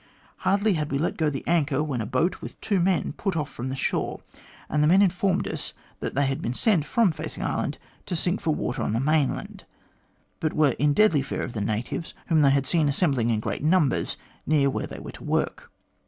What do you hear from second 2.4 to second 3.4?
with two men put